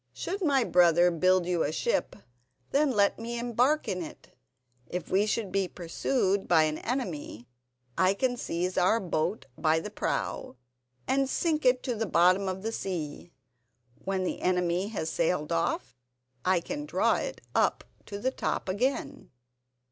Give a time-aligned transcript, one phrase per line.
[0.13, 2.15] Should my brother build you a ship,
[2.71, 4.35] then let me embark in it.
[4.87, 7.47] If we should be pursued by an enemy
[7.99, 10.55] I can seize our boat by the prow
[11.07, 13.31] and sink it to the bottom of the sea.
[14.03, 15.93] When the enemy has sailed off,
[16.43, 19.29] I can draw it up to the top again."